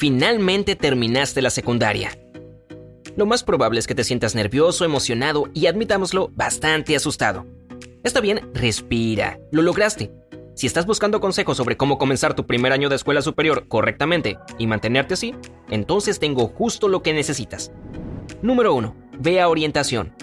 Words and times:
Finalmente 0.00 0.76
terminaste 0.76 1.42
la 1.42 1.50
secundaria. 1.50 2.18
Lo 3.16 3.26
más 3.26 3.44
probable 3.44 3.80
es 3.80 3.86
que 3.86 3.94
te 3.94 4.02
sientas 4.02 4.34
nervioso, 4.34 4.86
emocionado 4.86 5.50
y, 5.52 5.66
admitámoslo, 5.66 6.30
bastante 6.32 6.96
asustado. 6.96 7.44
Está 8.02 8.22
bien, 8.22 8.50
respira. 8.54 9.38
Lo 9.52 9.60
lograste. 9.60 10.10
Si 10.54 10.66
estás 10.66 10.86
buscando 10.86 11.20
consejos 11.20 11.58
sobre 11.58 11.76
cómo 11.76 11.98
comenzar 11.98 12.32
tu 12.32 12.46
primer 12.46 12.72
año 12.72 12.88
de 12.88 12.96
escuela 12.96 13.20
superior 13.20 13.68
correctamente 13.68 14.38
y 14.56 14.66
mantenerte 14.66 15.12
así, 15.12 15.34
entonces 15.68 16.18
tengo 16.18 16.48
justo 16.48 16.88
lo 16.88 17.02
que 17.02 17.12
necesitas. 17.12 17.70
Número 18.40 18.72
1. 18.72 18.96
Ve 19.18 19.38
a 19.42 19.50
orientación. 19.50 20.14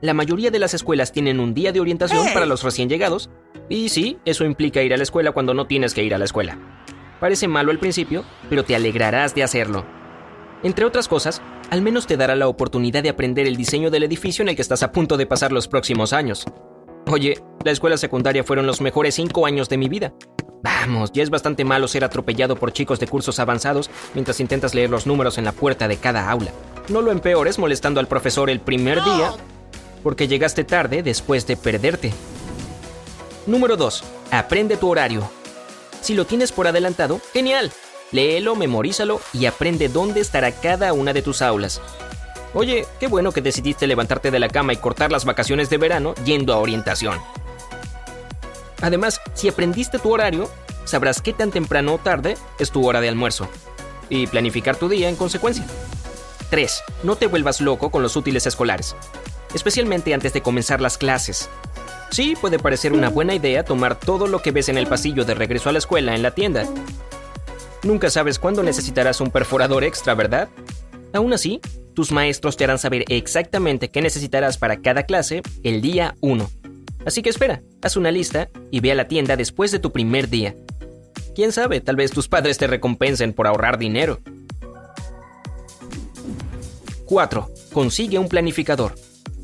La 0.00 0.14
mayoría 0.14 0.50
de 0.50 0.58
las 0.58 0.74
escuelas 0.74 1.12
tienen 1.12 1.38
un 1.38 1.54
día 1.54 1.70
de 1.70 1.78
orientación 1.78 2.26
para 2.34 2.44
los 2.44 2.64
recién 2.64 2.88
llegados, 2.88 3.30
y 3.68 3.88
sí, 3.88 4.18
eso 4.24 4.44
implica 4.44 4.82
ir 4.82 4.92
a 4.92 4.96
la 4.96 5.04
escuela 5.04 5.30
cuando 5.30 5.54
no 5.54 5.68
tienes 5.68 5.94
que 5.94 6.02
ir 6.02 6.12
a 6.12 6.18
la 6.18 6.24
escuela. 6.24 6.58
Parece 7.20 7.48
malo 7.48 7.70
al 7.70 7.78
principio, 7.78 8.24
pero 8.48 8.64
te 8.64 8.76
alegrarás 8.76 9.34
de 9.34 9.42
hacerlo. 9.42 9.84
Entre 10.62 10.84
otras 10.84 11.08
cosas, 11.08 11.40
al 11.70 11.82
menos 11.82 12.06
te 12.06 12.16
dará 12.16 12.34
la 12.34 12.48
oportunidad 12.48 13.02
de 13.02 13.08
aprender 13.08 13.46
el 13.46 13.56
diseño 13.56 13.90
del 13.90 14.02
edificio 14.02 14.42
en 14.42 14.48
el 14.48 14.56
que 14.56 14.62
estás 14.62 14.82
a 14.82 14.92
punto 14.92 15.16
de 15.16 15.26
pasar 15.26 15.52
los 15.52 15.68
próximos 15.68 16.12
años. 16.12 16.44
Oye, 17.06 17.40
la 17.64 17.70
escuela 17.70 17.96
secundaria 17.96 18.44
fueron 18.44 18.66
los 18.66 18.80
mejores 18.80 19.14
cinco 19.14 19.46
años 19.46 19.68
de 19.68 19.78
mi 19.78 19.88
vida. 19.88 20.12
Vamos, 20.62 21.12
ya 21.12 21.22
es 21.22 21.30
bastante 21.30 21.64
malo 21.64 21.86
ser 21.86 22.04
atropellado 22.04 22.56
por 22.56 22.72
chicos 22.72 22.98
de 22.98 23.06
cursos 23.06 23.38
avanzados 23.38 23.90
mientras 24.14 24.40
intentas 24.40 24.74
leer 24.74 24.90
los 24.90 25.06
números 25.06 25.38
en 25.38 25.44
la 25.44 25.52
puerta 25.52 25.86
de 25.86 25.96
cada 25.96 26.28
aula. 26.28 26.50
No 26.88 27.02
lo 27.02 27.12
empeores 27.12 27.58
molestando 27.58 28.00
al 28.00 28.08
profesor 28.08 28.50
el 28.50 28.60
primer 28.60 29.02
día 29.04 29.32
porque 30.02 30.28
llegaste 30.28 30.64
tarde 30.64 31.02
después 31.02 31.46
de 31.46 31.56
perderte. 31.56 32.12
Número 33.46 33.76
2. 33.76 34.04
Aprende 34.32 34.76
tu 34.76 34.88
horario. 34.88 35.28
Si 36.06 36.14
lo 36.14 36.24
tienes 36.24 36.52
por 36.52 36.68
adelantado, 36.68 37.20
genial. 37.32 37.72
Léelo, 38.12 38.54
memorízalo 38.54 39.20
y 39.32 39.46
aprende 39.46 39.88
dónde 39.88 40.20
estará 40.20 40.52
cada 40.52 40.92
una 40.92 41.12
de 41.12 41.20
tus 41.20 41.42
aulas. 41.42 41.80
Oye, 42.54 42.86
qué 43.00 43.08
bueno 43.08 43.32
que 43.32 43.40
decidiste 43.40 43.88
levantarte 43.88 44.30
de 44.30 44.38
la 44.38 44.48
cama 44.48 44.72
y 44.72 44.76
cortar 44.76 45.10
las 45.10 45.24
vacaciones 45.24 45.68
de 45.68 45.78
verano 45.78 46.14
yendo 46.24 46.52
a 46.52 46.58
orientación. 46.58 47.20
Además, 48.82 49.20
si 49.34 49.48
aprendiste 49.48 49.98
tu 49.98 50.12
horario, 50.12 50.48
sabrás 50.84 51.20
qué 51.20 51.32
tan 51.32 51.50
temprano 51.50 51.94
o 51.94 51.98
tarde 51.98 52.36
es 52.60 52.70
tu 52.70 52.86
hora 52.86 53.00
de 53.00 53.08
almuerzo 53.08 53.48
y 54.08 54.28
planificar 54.28 54.76
tu 54.76 54.88
día 54.88 55.08
en 55.08 55.16
consecuencia. 55.16 55.64
3. 56.50 56.84
No 57.02 57.16
te 57.16 57.26
vuelvas 57.26 57.60
loco 57.60 57.90
con 57.90 58.04
los 58.04 58.14
útiles 58.14 58.46
escolares, 58.46 58.94
especialmente 59.54 60.14
antes 60.14 60.32
de 60.32 60.40
comenzar 60.40 60.80
las 60.80 60.98
clases. 60.98 61.48
Sí, 62.10 62.34
puede 62.40 62.58
parecer 62.58 62.92
una 62.92 63.08
buena 63.08 63.34
idea 63.34 63.64
tomar 63.64 63.98
todo 63.98 64.26
lo 64.26 64.40
que 64.40 64.52
ves 64.52 64.68
en 64.68 64.78
el 64.78 64.86
pasillo 64.86 65.24
de 65.24 65.34
regreso 65.34 65.68
a 65.68 65.72
la 65.72 65.78
escuela 65.78 66.14
en 66.14 66.22
la 66.22 66.30
tienda. 66.30 66.66
Nunca 67.82 68.10
sabes 68.10 68.38
cuándo 68.38 68.62
necesitarás 68.62 69.20
un 69.20 69.30
perforador 69.30 69.84
extra, 69.84 70.14
¿verdad? 70.14 70.48
Aún 71.12 71.32
así, 71.32 71.60
tus 71.94 72.12
maestros 72.12 72.56
te 72.56 72.64
harán 72.64 72.78
saber 72.78 73.04
exactamente 73.08 73.90
qué 73.90 74.02
necesitarás 74.02 74.58
para 74.58 74.80
cada 74.80 75.04
clase 75.04 75.42
el 75.62 75.80
día 75.80 76.14
1. 76.20 76.50
Así 77.06 77.22
que 77.22 77.30
espera, 77.30 77.62
haz 77.82 77.96
una 77.96 78.10
lista 78.10 78.48
y 78.70 78.80
ve 78.80 78.92
a 78.92 78.96
la 78.96 79.08
tienda 79.08 79.36
después 79.36 79.70
de 79.70 79.78
tu 79.78 79.92
primer 79.92 80.28
día. 80.28 80.54
Quién 81.34 81.52
sabe, 81.52 81.80
tal 81.80 81.96
vez 81.96 82.10
tus 82.10 82.28
padres 82.28 82.58
te 82.58 82.66
recompensen 82.66 83.32
por 83.32 83.46
ahorrar 83.46 83.78
dinero. 83.78 84.20
4. 87.04 87.48
Consigue 87.72 88.18
un 88.18 88.28
planificador. 88.28 88.94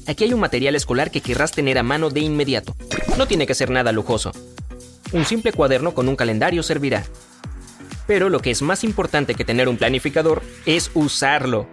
Aquí 0.07 0.25
hay 0.25 0.33
un 0.33 0.41
material 0.41 0.75
escolar 0.75 1.11
que 1.11 1.21
querrás 1.21 1.53
tener 1.53 1.79
a 1.79 1.83
mano 1.83 2.11
de 2.11 2.21
inmediato. 2.21 2.75
No 3.17 3.27
tiene 3.27 3.47
que 3.47 3.55
ser 3.55 3.71
nada 3.71 3.93
lujoso. 3.93 4.33
Un 5.13 5.25
simple 5.25 5.53
cuaderno 5.53 5.95
con 5.95 6.09
un 6.09 6.17
calendario 6.17 6.63
servirá. 6.63 7.05
Pero 8.07 8.29
lo 8.29 8.41
que 8.41 8.51
es 8.51 8.63
más 8.63 8.83
importante 8.83 9.35
que 9.35 9.45
tener 9.45 9.69
un 9.69 9.77
planificador 9.77 10.43
es 10.67 10.91
usarlo. 10.95 11.69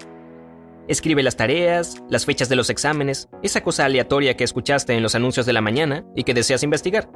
Escribe 0.88 1.24
las 1.24 1.38
tareas, 1.38 2.02
las 2.10 2.26
fechas 2.26 2.50
de 2.50 2.56
los 2.56 2.70
exámenes, 2.70 3.30
esa 3.44 3.62
cosa 3.62 3.86
aleatoria 3.86 4.36
que 4.36 4.44
escuchaste 4.44 4.94
en 4.94 5.04
los 5.04 5.16
anuncios 5.16 5.46
de 5.46 5.54
la 5.54 5.62
mañana 5.62 6.04
y 6.16 6.24
que 6.24 6.34
deseas 6.34 6.64
investigar. 6.64 7.10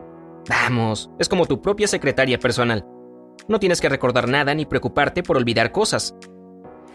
Vamos, 0.47 1.09
es 1.19 1.29
como 1.29 1.45
tu 1.45 1.61
propia 1.61 1.87
secretaria 1.87 2.39
personal. 2.39 2.85
No 3.47 3.59
tienes 3.59 3.81
que 3.81 3.89
recordar 3.89 4.27
nada 4.27 4.53
ni 4.53 4.65
preocuparte 4.65 5.23
por 5.23 5.37
olvidar 5.37 5.71
cosas. 5.71 6.15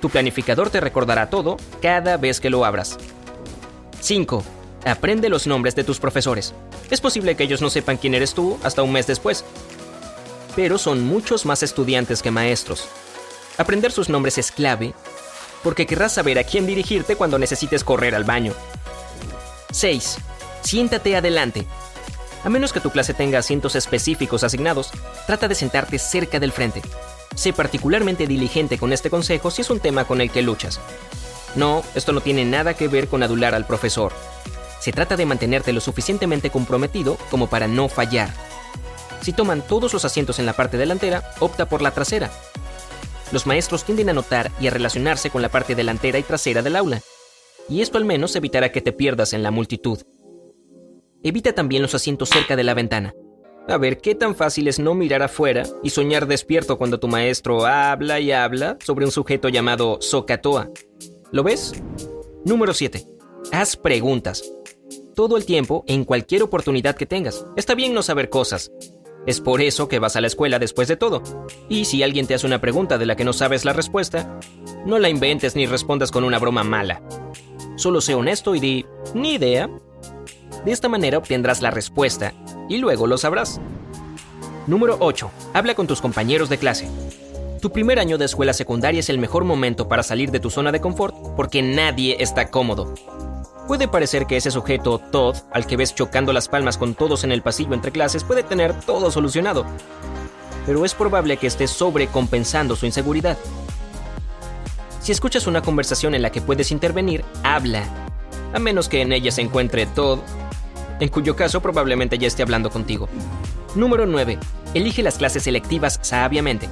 Tu 0.01 0.09
planificador 0.09 0.71
te 0.71 0.81
recordará 0.81 1.31
todo 1.31 1.57
cada 1.83 2.17
vez 2.17 2.41
que 2.41 2.51
lo 2.51 2.65
abras. 2.65 2.99
5. 4.01 4.45
Aprende 4.85 5.29
los 5.29 5.47
nombres 5.47 5.75
de 5.75 5.85
tus 5.85 5.99
profesores. 5.99 6.55
Es 6.91 7.01
posible 7.01 7.37
que 7.37 7.45
ellos 7.45 7.61
no 7.61 7.71
sepan 7.71 7.97
quién 7.97 8.15
eres 8.15 8.35
tú 8.35 8.59
hasta 8.63 8.83
un 8.83 8.93
mes 8.93 9.07
después, 9.07 9.45
pero 10.57 10.79
son 10.79 11.05
muchos 11.05 11.47
más 11.47 11.63
estudiantes 11.63 12.23
que 12.23 12.31
maestros. 12.31 12.89
Aprender 13.59 13.93
sus 13.93 14.09
nombres 14.09 14.39
es 14.39 14.53
clave 14.53 14.95
porque 15.63 15.87
querrás 15.87 16.13
saber 16.15 16.39
a 16.39 16.45
quién 16.45 16.67
dirigirte 16.67 17.17
cuando 17.17 17.39
necesites 17.39 17.85
correr 17.85 18.15
al 18.15 18.25
baño. 18.25 18.53
6. 19.73 20.19
Siéntate 20.63 21.17
adelante. 21.17 21.67
A 22.45 22.49
menos 22.49 22.73
que 22.73 22.81
tu 22.81 22.91
clase 22.91 23.15
tenga 23.15 23.41
asientos 23.41 23.75
específicos 23.75 24.45
asignados, 24.45 24.91
trata 25.27 25.49
de 25.49 25.55
sentarte 25.55 25.99
cerca 25.99 26.39
del 26.39 26.53
frente. 26.53 26.83
Sé 27.35 27.53
particularmente 27.53 28.27
diligente 28.27 28.79
con 28.79 28.93
este 28.93 29.11
consejo 29.11 29.51
si 29.51 29.63
es 29.63 29.71
un 29.71 29.81
tema 29.81 30.05
con 30.05 30.21
el 30.21 30.31
que 30.31 30.43
luchas. 30.43 30.81
No, 31.55 31.83
esto 31.95 32.13
no 32.13 32.21
tiene 32.21 32.45
nada 32.45 32.75
que 32.75 32.89
ver 32.89 33.09
con 33.09 33.23
adular 33.23 33.55
al 33.55 33.67
profesor. 33.67 34.13
Se 34.81 34.93
trata 34.93 35.17
de 35.17 35.27
mantenerte 35.27 35.73
lo 35.73 35.81
suficientemente 35.81 36.51
comprometido 36.51 37.17
como 37.31 37.49
para 37.49 37.67
no 37.67 37.89
fallar. 37.89 38.31
Si 39.21 39.33
toman 39.33 39.63
todos 39.63 39.93
los 39.93 40.05
asientos 40.05 40.39
en 40.39 40.47
la 40.47 40.53
parte 40.53 40.77
delantera, 40.77 41.33
opta 41.41 41.69
por 41.69 41.83
la 41.83 41.91
trasera. 41.91 42.31
Los 43.33 43.47
maestros 43.47 43.85
tienden 43.85 44.09
a 44.09 44.13
notar 44.13 44.51
y 44.61 44.69
a 44.69 44.71
relacionarse 44.71 45.31
con 45.31 45.43
la 45.43 45.49
parte 45.49 45.75
delantera 45.75 46.19
y 46.19 46.23
trasera 46.23 46.63
del 46.63 46.77
aula, 46.77 47.03
y 47.69 47.83
esto 47.83 47.99
al 47.99 48.05
menos 48.05 48.35
evitará 48.37 48.73
que 48.73 48.81
te 48.81 48.93
pierdas 48.93 49.33
en 49.33 49.43
la 49.43 49.51
multitud. 49.51 50.01
Evita 51.23 51.53
también 51.53 51.83
los 51.83 51.95
asientos 51.95 52.29
cerca 52.31 52.57
de 52.57 52.65
la 52.65 52.75
ventana. 52.75 53.13
A 53.69 53.77
ver, 53.77 53.99
¿qué 53.99 54.15
tan 54.15 54.35
fácil 54.35 54.67
es 54.69 54.79
no 54.79 54.95
mirar 54.95 55.23
afuera 55.23 55.65
y 55.83 55.91
soñar 55.91 56.27
despierto 56.27 56.79
cuando 56.79 56.99
tu 56.99 57.09
maestro 57.09 57.67
habla 57.67 58.19
y 58.19 58.33
habla 58.33 58.79
sobre 58.83 59.05
un 59.05 59.11
sujeto 59.11 59.51
llamado 59.51 59.99
Sokatoa? 60.01 60.71
¿Lo 61.31 61.43
ves? 61.43 61.75
Número 62.47 62.73
7. 62.73 63.07
Haz 63.53 63.77
preguntas. 63.77 64.43
Todo 65.15 65.37
el 65.37 65.45
tiempo, 65.45 65.85
en 65.87 66.05
cualquier 66.05 66.43
oportunidad 66.43 66.97
que 66.97 67.05
tengas. 67.05 67.45
Está 67.57 67.75
bien 67.75 67.93
no 67.93 68.03
saber 68.03 68.31
cosas. 68.31 68.73
Es 69.27 69.43
por 69.43 69.61
eso 69.61 69.89
que 69.89 69.99
vas 69.99 70.17
a 70.17 70.23
la 70.23 70.27
escuela 70.27 70.59
después 70.59 70.89
de 70.89 70.97
todo. 70.97 71.23
Y 71.69 71.85
si 71.85 72.03
alguien 72.03 72.27
te 72.27 72.33
hace 72.33 72.47
una 72.47 72.63
pregunta 72.63 72.97
de 72.97 73.05
la 73.05 73.15
que 73.15 73.25
no 73.25 73.35
sabes 73.35 73.67
la 73.67 73.75
respuesta, 73.75 74.41
no 74.87 74.99
la 74.99 75.11
inventes 75.11 75.55
ni 75.55 75.67
respondas 75.67 76.11
con 76.11 76.25
una 76.25 76.39
broma 76.39 76.65
mala. 76.65 77.03
Solo 77.77 78.01
sé 78.01 78.15
honesto 78.15 78.55
y 78.55 78.61
di, 78.61 78.87
ni 79.15 79.35
idea. 79.35 79.69
De 80.65 80.73
esta 80.73 80.89
manera 80.89 81.19
obtendrás 81.19 81.61
la 81.61 81.71
respuesta 81.71 82.33
y 82.71 82.79
luego 82.79 83.07
lo 83.07 83.19
sabrás. 83.19 83.61
Número 84.67 84.97
8. 84.99 85.31
Habla 85.53 85.75
con 85.75 85.87
tus 85.87 86.01
compañeros 86.01 86.49
de 86.49 86.57
clase. 86.57 86.89
Tu 87.61 87.73
primer 87.73 87.99
año 87.99 88.19
de 88.19 88.25
escuela 88.25 88.53
secundaria 88.53 89.01
es 89.01 89.09
el 89.09 89.19
mejor 89.19 89.43
momento 89.43 89.89
para 89.89 90.05
salir 90.05 90.31
de 90.31 90.39
tu 90.39 90.49
zona 90.49 90.71
de 90.71 90.81
confort 90.81 91.17
porque 91.35 91.61
nadie 91.61 92.17
está 92.21 92.51
cómodo. 92.51 92.95
Puede 93.67 93.89
parecer 93.89 94.27
que 94.27 94.37
ese 94.37 94.53
sujeto, 94.53 94.99
Todd, 94.99 95.37
al 95.51 95.67
que 95.67 95.77
ves 95.77 95.93
chocando 95.93 96.33
las 96.33 96.49
palmas 96.49 96.79
con 96.79 96.95
todos 96.95 97.25
en 97.25 97.33
el 97.33 97.43
pasillo 97.43 97.75
entre 97.75 97.91
clases, 97.91 98.23
puede 98.23 98.45
tener 98.45 98.79
todo 98.81 99.11
solucionado. 99.11 99.67
Pero 100.67 100.85
es 100.85 100.95
probable 100.95 101.37
que 101.37 101.49
esté 101.49 101.67
sobrecompensando 101.67 102.77
su 102.77 102.87
inseguridad. 102.87 103.37
Si 105.01 105.11
escuchas 105.11 105.49
una 105.49 105.61
conversación 105.61 106.15
en 106.15 106.23
la 106.23 106.31
que 106.31 106.41
puedes 106.41 106.71
intervenir, 106.71 107.25
habla. 107.43 107.83
A 108.55 108.61
menos 108.61 108.89
que 108.89 109.03
en 109.03 109.13
ella 109.13 109.33
se 109.33 109.43
encuentre 109.43 109.87
Todd, 109.87 110.21
en 111.01 111.09
cuyo 111.09 111.35
caso 111.35 111.61
probablemente 111.61 112.19
ya 112.19 112.29
esté 112.29 112.43
hablando 112.43 112.71
contigo. 112.71 113.09
Número 113.75 114.07
9. 114.07 114.39
Elige 114.75 115.03
las 115.03 115.19
clases 115.19 115.43
selectivas 115.43 115.99
sabiamente. 116.03 116.69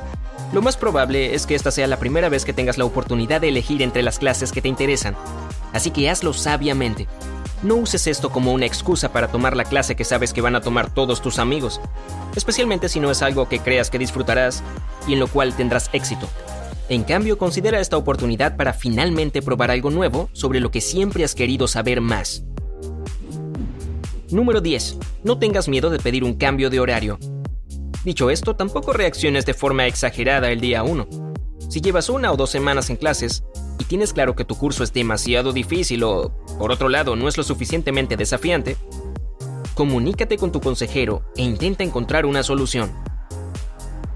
Lo 0.53 0.63
más 0.63 0.77
probable 0.77 1.35
es 1.35 1.47
que 1.47 1.55
esta 1.55 1.71
sea 1.71 1.87
la 1.87 1.99
primera 1.99 2.29
vez 2.29 2.45
que 2.45 2.53
tengas 2.53 2.79
la 2.79 2.85
oportunidad 2.85 3.41
de 3.41 3.49
elegir 3.49 3.83
entre 3.83 4.03
las 4.03 4.19
clases 4.19 4.53
que 4.53 4.63
te 4.63 4.69
interesan, 4.69 5.17
así 5.73 5.91
que 5.91 6.09
hazlo 6.09 6.33
sabiamente. 6.33 7.09
No 7.63 7.75
uses 7.75 8.07
esto 8.07 8.31
como 8.31 8.53
una 8.53 8.67
excusa 8.67 9.13
para 9.13 9.29
tomar 9.29 9.57
la 9.57 9.65
clase 9.65 9.97
que 9.97 10.05
sabes 10.05 10.33
que 10.33 10.41
van 10.41 10.55
a 10.55 10.61
tomar 10.61 10.91
todos 10.91 11.21
tus 11.21 11.39
amigos, 11.39 11.81
especialmente 12.37 12.89
si 12.89 13.01
no 13.01 13.11
es 13.11 13.23
algo 13.23 13.49
que 13.49 13.59
creas 13.59 13.91
que 13.91 13.99
disfrutarás 13.99 14.63
y 15.09 15.15
en 15.15 15.21
lo 15.21 15.27
cual 15.27 15.55
tendrás 15.55 15.91
éxito. 15.93 16.29
En 16.89 17.03
cambio, 17.03 17.39
considera 17.39 17.81
esta 17.81 17.97
oportunidad 17.97 18.57
para 18.57 18.73
finalmente 18.73 19.43
probar 19.43 19.73
algo 19.73 19.91
nuevo 19.91 20.31
sobre 20.33 20.61
lo 20.61 20.71
que 20.71 20.81
siempre 20.81 21.25
has 21.25 21.35
querido 21.35 21.67
saber 21.67 22.01
más. 22.01 22.45
Número 24.31 24.61
10. 24.61 24.99
No 25.25 25.39
tengas 25.39 25.67
miedo 25.69 25.91
de 25.91 25.99
pedir 25.99 26.23
un 26.23 26.35
cambio 26.35 26.71
de 26.71 26.79
horario. 26.79 27.19
Dicho 28.07 28.31
esto, 28.31 28.55
tampoco 28.55 28.93
reacciones 28.93 29.47
de 29.47 29.53
forma 29.53 29.89
exagerada 29.89 30.53
el 30.53 30.61
día 30.61 30.85
1. 30.85 31.09
Si 31.69 31.81
llevas 31.81 32.09
una 32.09 32.31
o 32.31 32.37
dos 32.37 32.51
semanas 32.51 32.89
en 32.89 32.95
clases 32.95 33.43
y 33.81 33.85
tienes 33.85 34.13
claro 34.13 34.37
que 34.37 34.45
tu 34.45 34.57
curso 34.57 34.85
es 34.85 34.93
demasiado 34.93 35.53
difícil 35.53 36.05
o, 36.05 36.33
por 36.57 36.71
otro 36.71 36.89
lado, 36.89 37.17
no 37.17 37.27
es 37.27 37.37
lo 37.37 37.43
suficientemente 37.43 38.17
desafiante, 38.17 38.77
comunícate 39.75 40.37
con 40.37 40.53
tu 40.53 40.61
consejero 40.61 41.25
e 41.37 41.43
intenta 41.43 41.83
encontrar 41.83 42.27
una 42.27 42.45
solución. 42.45 42.93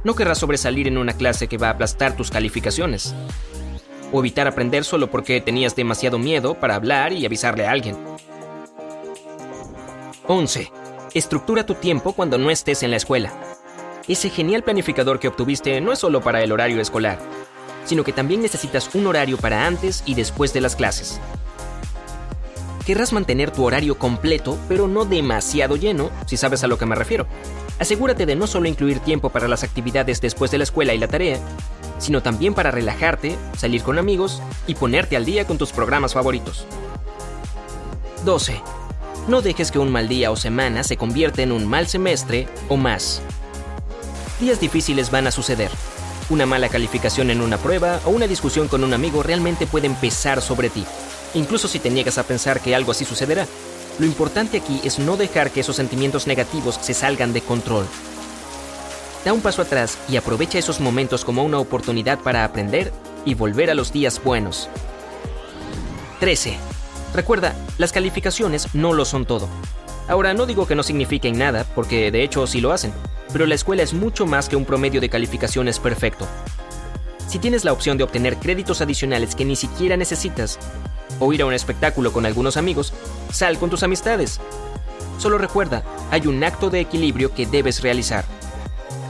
No 0.05 0.15
querrás 0.15 0.39
sobresalir 0.39 0.87
en 0.87 0.97
una 0.97 1.15
clase 1.15 1.49
que 1.49 1.59
va 1.59 1.67
a 1.67 1.73
aplastar 1.73 2.15
tus 2.15 2.31
calificaciones. 2.31 3.13
O 4.13 4.21
evitar 4.21 4.47
aprender 4.47 4.85
solo 4.85 5.11
porque 5.11 5.41
tenías 5.41 5.75
demasiado 5.75 6.17
miedo 6.17 6.55
para 6.55 6.77
hablar 6.77 7.13
y 7.13 7.27
avisarle 7.27 7.67
a 7.67 7.73
alguien. 7.73 7.97
11. 10.29 10.71
Estructura 11.13 11.67
tu 11.67 11.75
tiempo 11.75 12.13
cuando 12.13 12.39
no 12.39 12.53
estés 12.53 12.85
en 12.85 12.93
la 12.93 12.97
escuela. 12.97 13.50
Ese 14.11 14.29
genial 14.29 14.65
planificador 14.65 15.21
que 15.21 15.29
obtuviste 15.29 15.81
no 15.81 15.93
es 15.93 16.01
solo 16.01 16.21
para 16.21 16.43
el 16.43 16.51
horario 16.51 16.81
escolar, 16.81 17.21
sino 17.85 18.03
que 18.03 18.12
también 18.12 18.43
necesitas 18.43 18.93
un 18.97 19.07
horario 19.07 19.37
para 19.37 19.69
antes 19.69 20.03
y 20.05 20.17
después 20.17 20.53
de 20.53 20.61
las 20.61 20.75
clases. 20.75 21.21
Querrás 22.85 23.12
mantener 23.12 23.53
tu 23.53 23.65
horario 23.65 23.97
completo, 23.97 24.59
pero 24.69 24.89
no 24.89 25.05
demasiado 25.05 25.77
lleno, 25.77 26.11
si 26.27 26.37
sabes 26.37 26.65
a 26.65 26.67
lo 26.67 26.77
que 26.77 26.87
me 26.87 26.97
refiero. 26.97 27.29
Asegúrate 27.79 28.27
de 28.27 28.35
no 28.35 28.49
solo 28.49 28.67
incluir 28.67 28.99
tiempo 28.99 29.31
para 29.31 29.47
las 29.47 29.62
actividades 29.62 30.21
después 30.21 30.51
de 30.51 30.59
la 30.59 30.65
escuela 30.65 30.93
y 30.93 30.99
la 30.99 31.07
tarea, 31.07 31.39
sino 31.99 32.21
también 32.21 32.53
para 32.53 32.73
relajarte, 32.73 33.37
salir 33.57 33.85
con 33.85 33.97
amigos 33.97 34.43
y 34.67 34.75
ponerte 34.75 35.15
al 35.17 35.25
día 35.25 35.47
con 35.47 35.57
tus 35.57 35.71
programas 35.71 36.15
favoritos. 36.15 36.67
12. 38.25 38.61
No 39.29 39.41
dejes 39.41 39.71
que 39.71 39.79
un 39.79 39.93
mal 39.93 40.09
día 40.09 40.33
o 40.33 40.37
semana 40.37 40.83
se 40.83 40.97
convierta 40.97 41.43
en 41.43 41.53
un 41.53 41.65
mal 41.65 41.87
semestre 41.87 42.49
o 42.69 42.77
más. 42.77 43.23
Días 44.41 44.59
difíciles 44.59 45.11
van 45.11 45.27
a 45.27 45.31
suceder. 45.31 45.71
Una 46.31 46.47
mala 46.47 46.71
calificación 46.71 47.29
en 47.29 47.43
una 47.43 47.59
prueba 47.59 48.01
o 48.07 48.11
una 48.11 48.27
discusión 48.27 48.69
con 48.69 48.83
un 48.85 48.95
amigo 48.95 49.23
realmente 49.23 49.67
pueden 49.67 49.95
pesar 49.95 50.41
sobre 50.41 50.71
ti, 50.71 50.87
incluso 51.35 51.69
si 51.69 51.79
te 51.79 51.91
niegas 51.91 52.17
a 52.17 52.23
pensar 52.23 52.61
que 52.61 52.75
algo 52.75 52.93
así 52.93 53.05
sucederá. 53.05 53.47
Lo 53.99 54.07
importante 54.07 54.57
aquí 54.57 54.81
es 54.83 54.99
no 54.99 55.19
dejar 55.19 55.51
que 55.51 55.61
esos 55.61 55.77
sentimientos 55.77 56.27
negativos 56.27 56.79
se 56.81 56.95
salgan 56.95 57.35
de 57.35 57.43
control. 57.43 57.85
Da 59.27 59.35
un 59.35 59.43
paso 59.43 59.61
atrás 59.61 59.99
y 60.09 60.17
aprovecha 60.17 60.59
esos 60.59 60.81
momentos 60.81 61.23
como 61.23 61.45
una 61.45 61.59
oportunidad 61.59 62.19
para 62.19 62.43
aprender 62.43 62.95
y 63.27 63.35
volver 63.35 63.71
a 63.71 63.75
los 63.75 63.93
días 63.93 64.25
buenos. 64.25 64.71
13. 66.21 66.57
Recuerda, 67.13 67.55
las 67.77 67.93
calificaciones 67.93 68.75
no 68.75 68.95
lo 68.95 69.05
son 69.05 69.27
todo. 69.27 69.51
Ahora, 70.09 70.33
no 70.33 70.47
digo 70.47 70.67
que 70.67 70.75
no 70.75 70.83
signifiquen 70.83 71.37
nada, 71.37 71.67
porque 71.75 72.11
de 72.11 72.23
hecho 72.23 72.47
sí 72.47 72.63
lo 72.63 72.73
hacen, 72.73 72.93
pero 73.32 73.47
la 73.47 73.55
escuela 73.55 73.82
es 73.82 73.94
mucho 73.94 74.27
más 74.27 74.49
que 74.49 74.56
un 74.56 74.65
promedio 74.65 75.00
de 75.00 75.09
calificaciones 75.09 75.79
perfecto. 75.79 76.27
Si 77.27 77.38
tienes 77.38 77.65
la 77.65 77.73
opción 77.73 77.97
de 77.97 78.05
obtener 78.05 78.37
créditos 78.37 78.81
adicionales 78.81 79.35
que 79.35 79.44
ni 79.44 79.56
siquiera 79.56 79.97
necesitas, 79.97 80.59
o 81.21 81.32
ir 81.32 81.43
a 81.43 81.47
un 81.47 81.55
espectáculo 81.55 82.12
con 82.12 82.27
algunos 82.27 82.56
amigos, 82.56 82.93
sal 83.31 83.59
con 83.59 83.71
tus 83.71 83.82
amistades. 83.82 84.41
Solo 85.19 85.38
recuerda, 85.38 85.85
hay 86.11 86.27
un 86.27 86.43
acto 86.43 86.71
de 86.71 86.81
equilibrio 86.81 87.32
que 87.35 87.47
debes 87.47 87.82
realizar. 87.82 88.25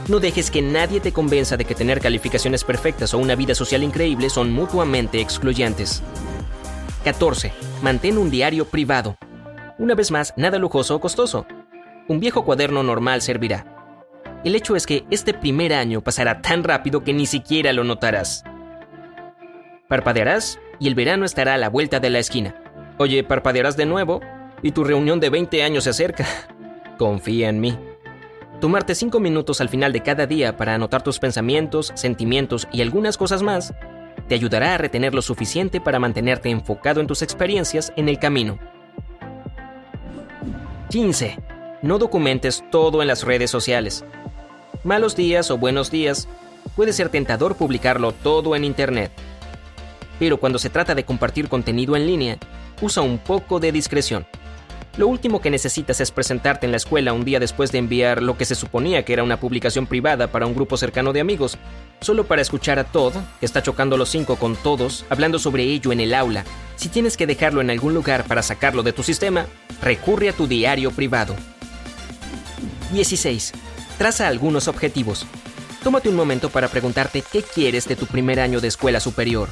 No 0.07 0.19
dejes 0.19 0.51
que 0.51 0.61
nadie 0.61 0.99
te 0.99 1.13
convenza 1.13 1.57
de 1.57 1.65
que 1.65 1.75
tener 1.75 2.01
calificaciones 2.01 2.63
perfectas 2.63 3.13
o 3.13 3.17
una 3.17 3.35
vida 3.35 3.55
social 3.55 3.81
increíble 3.81 4.29
son 4.29 4.51
mutuamente 4.51 5.21
excluyentes. 5.21 6.03
14. 7.03 7.53
Mantén 7.81 8.17
un 8.17 8.29
diario 8.29 8.65
privado. 8.65 9.17
Una 9.79 9.95
vez 9.95 10.11
más, 10.11 10.33
nada 10.35 10.59
lujoso 10.59 10.95
o 10.95 10.99
costoso. 10.99 11.45
Un 12.07 12.19
viejo 12.19 12.43
cuaderno 12.43 12.83
normal 12.83 13.21
servirá. 13.21 13.70
El 14.43 14.55
hecho 14.55 14.75
es 14.75 14.87
que 14.87 15.03
este 15.11 15.33
primer 15.33 15.73
año 15.73 16.01
pasará 16.01 16.41
tan 16.41 16.63
rápido 16.63 17.03
que 17.03 17.13
ni 17.13 17.25
siquiera 17.25 17.73
lo 17.73 17.83
notarás. 17.83 18.43
Parpadearás 19.87 20.59
y 20.79 20.87
el 20.87 20.95
verano 20.95 21.25
estará 21.25 21.53
a 21.53 21.57
la 21.57 21.69
vuelta 21.69 21.99
de 21.99 22.09
la 22.09 22.19
esquina. 22.19 22.55
Oye, 22.97 23.23
parpadearás 23.23 23.77
de 23.77 23.85
nuevo 23.85 24.19
y 24.63 24.71
tu 24.71 24.83
reunión 24.83 25.19
de 25.19 25.29
20 25.29 25.63
años 25.63 25.83
se 25.83 25.91
acerca. 25.91 26.25
Confía 26.97 27.49
en 27.49 27.59
mí. 27.59 27.77
Tomarte 28.59 28.95
5 28.95 29.19
minutos 29.19 29.61
al 29.61 29.69
final 29.69 29.93
de 29.93 30.01
cada 30.01 30.25
día 30.25 30.57
para 30.57 30.75
anotar 30.75 31.03
tus 31.03 31.19
pensamientos, 31.19 31.91
sentimientos 31.95 32.67
y 32.71 32.81
algunas 32.81 33.17
cosas 33.17 33.43
más 33.43 33.73
te 34.27 34.35
ayudará 34.35 34.75
a 34.75 34.77
retener 34.77 35.13
lo 35.13 35.21
suficiente 35.21 35.81
para 35.81 35.99
mantenerte 35.99 36.49
enfocado 36.49 37.01
en 37.01 37.07
tus 37.07 37.21
experiencias 37.21 37.91
en 37.95 38.07
el 38.07 38.17
camino. 38.17 38.57
15. 40.89 41.37
No 41.81 41.97
documentes 41.97 42.63
todo 42.71 43.01
en 43.01 43.07
las 43.07 43.23
redes 43.23 43.49
sociales. 43.49 44.05
Malos 44.83 45.15
días 45.15 45.51
o 45.51 45.57
buenos 45.57 45.91
días, 45.91 46.27
puede 46.75 46.93
ser 46.93 47.09
tentador 47.09 47.55
publicarlo 47.55 48.11
todo 48.11 48.55
en 48.55 48.63
Internet 48.63 49.11
pero 50.21 50.37
cuando 50.37 50.59
se 50.59 50.69
trata 50.69 50.93
de 50.93 51.03
compartir 51.03 51.49
contenido 51.49 51.95
en 51.95 52.05
línea, 52.05 52.37
usa 52.79 53.01
un 53.01 53.17
poco 53.17 53.59
de 53.59 53.71
discreción. 53.71 54.27
Lo 54.95 55.07
último 55.07 55.41
que 55.41 55.49
necesitas 55.49 55.99
es 55.99 56.11
presentarte 56.11 56.67
en 56.67 56.71
la 56.71 56.77
escuela 56.77 57.11
un 57.11 57.25
día 57.25 57.39
después 57.39 57.71
de 57.71 57.79
enviar 57.79 58.21
lo 58.21 58.37
que 58.37 58.45
se 58.45 58.53
suponía 58.53 59.03
que 59.03 59.13
era 59.13 59.23
una 59.23 59.39
publicación 59.39 59.87
privada 59.87 60.27
para 60.27 60.45
un 60.45 60.53
grupo 60.53 60.77
cercano 60.77 61.11
de 61.11 61.21
amigos, 61.21 61.57
solo 62.01 62.25
para 62.25 62.43
escuchar 62.43 62.77
a 62.77 62.83
Todd, 62.83 63.15
que 63.39 63.47
está 63.47 63.63
chocando 63.63 63.97
los 63.97 64.09
cinco 64.09 64.35
con 64.35 64.55
todos, 64.55 65.05
hablando 65.09 65.39
sobre 65.39 65.63
ello 65.63 65.91
en 65.91 66.01
el 66.01 66.13
aula. 66.13 66.45
Si 66.75 66.89
tienes 66.89 67.17
que 67.17 67.25
dejarlo 67.25 67.59
en 67.59 67.71
algún 67.71 67.95
lugar 67.95 68.25
para 68.25 68.43
sacarlo 68.43 68.83
de 68.83 68.93
tu 68.93 69.01
sistema, 69.01 69.47
recurre 69.81 70.29
a 70.29 70.33
tu 70.33 70.45
diario 70.45 70.91
privado. 70.91 71.35
16. 72.91 73.53
Traza 73.97 74.27
algunos 74.27 74.67
objetivos. 74.67 75.25
Tómate 75.83 76.09
un 76.09 76.15
momento 76.15 76.49
para 76.49 76.67
preguntarte 76.67 77.23
qué 77.23 77.41
quieres 77.41 77.87
de 77.87 77.95
tu 77.95 78.05
primer 78.05 78.39
año 78.39 78.61
de 78.61 78.67
escuela 78.67 78.99
superior 78.99 79.49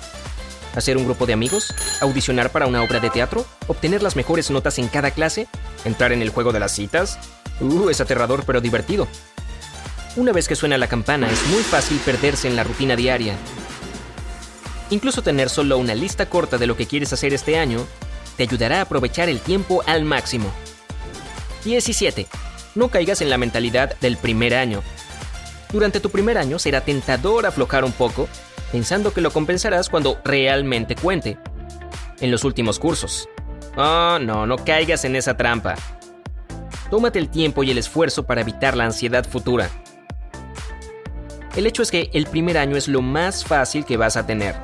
hacer 0.75 0.97
un 0.97 1.05
grupo 1.05 1.25
de 1.25 1.33
amigos, 1.33 1.73
audicionar 2.01 2.51
para 2.51 2.67
una 2.67 2.83
obra 2.83 2.99
de 2.99 3.09
teatro, 3.09 3.45
obtener 3.67 4.03
las 4.03 4.15
mejores 4.15 4.49
notas 4.49 4.79
en 4.79 4.87
cada 4.87 5.11
clase, 5.11 5.47
entrar 5.85 6.11
en 6.11 6.21
el 6.21 6.29
juego 6.29 6.51
de 6.51 6.59
las 6.59 6.71
citas. 6.71 7.19
Uh, 7.59 7.89
es 7.89 8.01
aterrador 8.01 8.43
pero 8.45 8.61
divertido. 8.61 9.07
Una 10.15 10.31
vez 10.31 10.47
que 10.47 10.55
suena 10.55 10.77
la 10.77 10.87
campana 10.87 11.29
es 11.29 11.45
muy 11.47 11.61
fácil 11.63 11.97
perderse 11.99 12.47
en 12.47 12.55
la 12.55 12.63
rutina 12.63 12.95
diaria. 12.95 13.35
Incluso 14.89 15.21
tener 15.21 15.49
solo 15.49 15.77
una 15.77 15.93
lista 15.93 16.27
corta 16.29 16.57
de 16.57 16.65
lo 16.65 16.75
que 16.75 16.87
quieres 16.87 17.13
hacer 17.13 17.33
este 17.33 17.59
año 17.59 17.85
te 18.37 18.43
ayudará 18.43 18.79
a 18.79 18.81
aprovechar 18.81 19.29
el 19.29 19.39
tiempo 19.39 19.83
al 19.85 20.03
máximo. 20.03 20.51
17. 21.63 22.27
No 22.75 22.89
caigas 22.89 23.21
en 23.21 23.29
la 23.29 23.37
mentalidad 23.37 23.95
del 23.99 24.17
primer 24.17 24.53
año. 24.53 24.81
Durante 25.71 25.99
tu 25.99 26.09
primer 26.09 26.37
año 26.37 26.59
será 26.59 26.81
tentador 26.81 27.45
aflojar 27.45 27.83
un 27.83 27.91
poco 27.91 28.27
pensando 28.71 29.13
que 29.13 29.21
lo 29.21 29.31
compensarás 29.31 29.89
cuando 29.89 30.19
realmente 30.23 30.95
cuente. 30.95 31.37
En 32.19 32.31
los 32.31 32.43
últimos 32.43 32.79
cursos. 32.79 33.27
Oh, 33.77 34.17
no, 34.19 34.45
no 34.45 34.57
caigas 34.57 35.05
en 35.05 35.15
esa 35.15 35.37
trampa. 35.37 35.75
Tómate 36.89 37.19
el 37.19 37.29
tiempo 37.29 37.63
y 37.63 37.71
el 37.71 37.77
esfuerzo 37.77 38.23
para 38.23 38.41
evitar 38.41 38.75
la 38.75 38.85
ansiedad 38.85 39.25
futura. 39.25 39.69
El 41.55 41.65
hecho 41.65 41.81
es 41.81 41.91
que 41.91 42.09
el 42.13 42.25
primer 42.25 42.57
año 42.57 42.77
es 42.77 42.87
lo 42.87 43.01
más 43.01 43.43
fácil 43.43 43.85
que 43.85 43.97
vas 43.97 44.17
a 44.17 44.25
tener. 44.25 44.55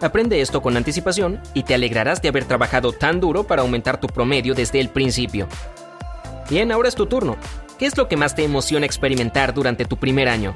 Aprende 0.00 0.40
esto 0.40 0.62
con 0.62 0.76
anticipación 0.76 1.40
y 1.54 1.64
te 1.64 1.74
alegrarás 1.74 2.22
de 2.22 2.28
haber 2.28 2.44
trabajado 2.44 2.92
tan 2.92 3.20
duro 3.20 3.44
para 3.44 3.62
aumentar 3.62 3.98
tu 3.98 4.06
promedio 4.06 4.54
desde 4.54 4.80
el 4.80 4.90
principio. 4.90 5.48
Bien, 6.50 6.72
ahora 6.72 6.88
es 6.88 6.94
tu 6.94 7.06
turno. 7.06 7.36
¿Qué 7.78 7.86
es 7.86 7.96
lo 7.96 8.08
que 8.08 8.16
más 8.16 8.34
te 8.34 8.42
emociona 8.42 8.86
experimentar 8.86 9.52
durante 9.52 9.84
tu 9.84 9.98
primer 9.98 10.28
año? 10.28 10.54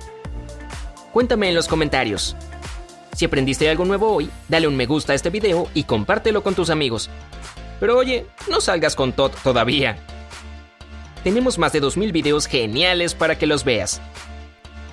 Cuéntame 1.13 1.49
en 1.49 1.55
los 1.55 1.69
comentarios. 1.69 2.35
Si 3.15 3.27
aprendiste 3.27 3.69
algo 3.69 3.85
nuevo 3.85 4.11
hoy, 4.11 4.31
dale 4.49 4.67
un 4.67 4.77
me 4.77 4.87
gusta 4.87 5.13
a 5.13 5.17
este 5.17 5.29
video 5.29 5.69
y 5.75 5.85
compártelo 5.85 6.43
con 6.43 6.55
tus 6.55 6.71
amigos. 6.71 7.11
Pero 7.79 7.99
oye, 7.99 8.27
no 8.49 8.61
salgas 8.63 8.97
con 8.97 9.13
Todd 9.13 9.33
todavía. 9.45 9.99
Tenemos 11.23 11.59
más 11.59 11.73
de 11.73 11.83
2.000 11.83 12.11
videos 12.11 12.47
geniales 12.47 13.15
para 13.15 13.37
que 13.37 13.47
los 13.47 13.63
veas. 13.63 14.01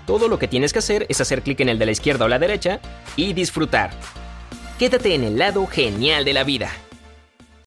Todo 0.06 0.28
lo 0.28 0.38
que 0.38 0.48
tienes 0.50 0.74
que 0.74 0.80
hacer 0.80 1.06
es 1.08 1.22
hacer 1.22 1.44
clic 1.44 1.62
en 1.62 1.70
el 1.70 1.80
de 1.80 1.86
la 1.86 1.92
izquierda 1.92 2.26
o 2.26 2.28
la 2.28 2.40
derecha 2.40 2.82
y 3.16 3.34
disfrutar. 3.34 3.92
Quédate 4.78 5.16
en 5.16 5.24
el 5.24 5.38
lado 5.38 5.66
genial 5.66 6.26
de 6.26 6.34
la 6.34 6.44
vida. 6.44 6.70